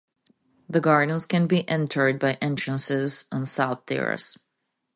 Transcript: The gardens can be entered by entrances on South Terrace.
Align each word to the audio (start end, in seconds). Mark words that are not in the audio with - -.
The 0.67 0.81
gardens 0.81 1.27
can 1.27 1.45
be 1.45 1.69
entered 1.69 2.17
by 2.17 2.33
entrances 2.41 3.25
on 3.31 3.45
South 3.45 3.85
Terrace. 3.85 4.35